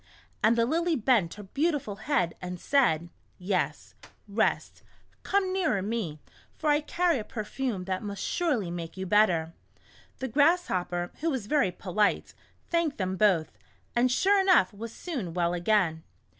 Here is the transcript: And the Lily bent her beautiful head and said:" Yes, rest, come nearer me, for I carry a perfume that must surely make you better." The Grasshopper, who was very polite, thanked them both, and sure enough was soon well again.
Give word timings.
And 0.41 0.57
the 0.57 0.65
Lily 0.65 0.95
bent 0.95 1.35
her 1.35 1.43
beautiful 1.43 1.97
head 1.97 2.33
and 2.41 2.59
said:" 2.59 3.09
Yes, 3.37 3.93
rest, 4.27 4.81
come 5.21 5.53
nearer 5.53 5.83
me, 5.83 6.19
for 6.57 6.71
I 6.71 6.81
carry 6.81 7.19
a 7.19 7.23
perfume 7.23 7.83
that 7.83 8.01
must 8.01 8.23
surely 8.23 8.71
make 8.71 8.97
you 8.97 9.05
better." 9.05 9.53
The 10.17 10.27
Grasshopper, 10.27 11.11
who 11.19 11.29
was 11.29 11.45
very 11.45 11.71
polite, 11.71 12.33
thanked 12.67 12.97
them 12.97 13.15
both, 13.15 13.59
and 13.95 14.11
sure 14.11 14.41
enough 14.41 14.73
was 14.73 14.91
soon 14.91 15.35
well 15.35 15.53
again. 15.53 16.01